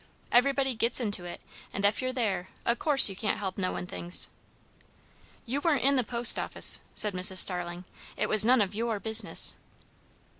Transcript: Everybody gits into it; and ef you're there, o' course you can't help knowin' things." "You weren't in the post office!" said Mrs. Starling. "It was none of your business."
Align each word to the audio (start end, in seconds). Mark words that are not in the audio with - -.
Everybody 0.31 0.73
gits 0.73 0.99
into 0.99 1.25
it; 1.25 1.41
and 1.71 1.85
ef 1.85 2.01
you're 2.01 2.11
there, 2.11 2.49
o' 2.65 2.73
course 2.73 3.07
you 3.07 3.15
can't 3.15 3.37
help 3.37 3.55
knowin' 3.59 3.85
things." 3.85 4.29
"You 5.45 5.61
weren't 5.61 5.83
in 5.83 5.95
the 5.95 6.03
post 6.03 6.39
office!" 6.39 6.79
said 6.95 7.13
Mrs. 7.13 7.37
Starling. 7.37 7.83
"It 8.17 8.27
was 8.27 8.43
none 8.43 8.61
of 8.61 8.73
your 8.73 8.99
business." 8.99 9.57